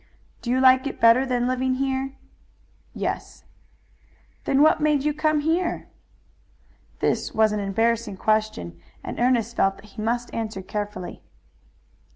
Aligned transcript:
"Do 0.41 0.49
you 0.49 0.59
like 0.59 0.87
it 0.87 0.99
better 0.99 1.27
than 1.27 1.47
living 1.47 1.75
here?" 1.75 2.13
"Yes." 2.95 3.43
"Then 4.45 4.63
what 4.63 4.81
made 4.81 5.03
you 5.03 5.13
come 5.13 5.41
here?" 5.41 5.89
This 7.01 7.33
was 7.33 7.51
an 7.51 7.59
embarrassing 7.59 8.17
question 8.17 8.81
and 9.03 9.19
Ernest 9.19 9.55
felt 9.55 9.75
that 9.77 9.85
he 9.85 10.01
must 10.01 10.33
answer 10.33 10.63
carefully. 10.63 11.21